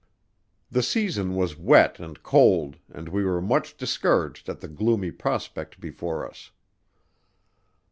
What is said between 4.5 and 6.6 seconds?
the gloomy prospect before us.